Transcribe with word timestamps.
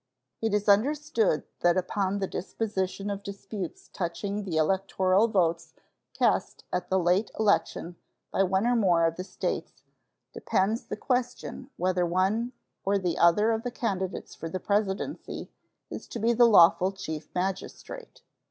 It 0.41 0.55
is 0.55 0.67
understood 0.67 1.43
that 1.59 1.77
upon 1.77 2.17
the 2.17 2.25
disposition 2.25 3.11
of 3.11 3.21
disputes 3.21 3.87
touching 3.93 4.45
the 4.45 4.57
electoral 4.57 5.27
votes 5.27 5.75
cast 6.15 6.63
at 6.73 6.89
the 6.89 6.97
late 6.97 7.29
election 7.39 7.97
by 8.31 8.41
one 8.41 8.65
or 8.65 8.75
more 8.75 9.05
of 9.05 9.15
the 9.15 9.23
States 9.23 9.83
depends 10.33 10.85
the 10.85 10.97
question 10.97 11.69
whether 11.77 12.03
one 12.03 12.51
or 12.83 12.97
the 12.97 13.19
other 13.19 13.51
of 13.51 13.61
the 13.61 13.69
candidates 13.69 14.33
for 14.33 14.49
the 14.49 14.59
Presidency 14.59 15.51
is 15.91 16.07
to 16.07 16.17
be 16.17 16.33
the 16.33 16.45
lawful 16.47 16.91
Chief 16.91 17.29
Magistrate. 17.35 18.23